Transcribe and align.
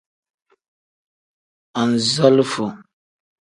Anzalifo. 1.81 2.65